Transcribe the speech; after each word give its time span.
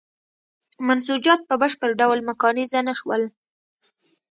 منسوجات 0.87 1.39
په 1.49 1.55
بشپړ 1.61 1.89
ډول 2.01 2.19
میکانیزه 2.29 2.79
نه 2.87 2.93
شول. 2.99 3.21